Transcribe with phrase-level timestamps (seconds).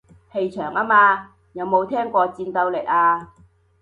[0.33, 3.33] 氣場吖嘛，有冇聽過戰鬥力啊